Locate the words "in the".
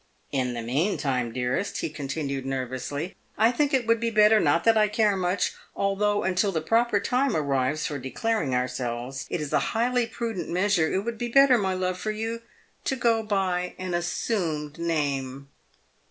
0.31-0.63